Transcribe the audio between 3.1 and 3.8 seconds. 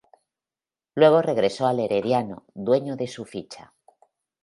ficha.